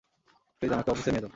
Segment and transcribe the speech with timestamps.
[0.61, 1.29] Please আমাকে অফিসে নিয়ে যাও।